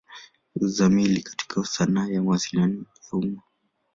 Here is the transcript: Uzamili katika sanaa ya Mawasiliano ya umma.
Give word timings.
Uzamili 0.55 1.21
katika 1.21 1.63
sanaa 1.65 2.07
ya 2.07 2.21
Mawasiliano 2.23 2.79
ya 3.11 3.19
umma. 3.19 3.41